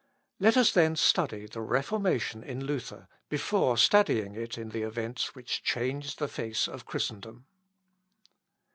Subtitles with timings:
[0.39, 6.17] Let us then study the Reformation in Luther, before studying it in events which changed
[6.17, 7.45] the face of Christendom.